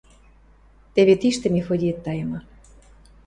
[0.93, 2.39] –Теве тиштӹ Мефодиэт тайымы...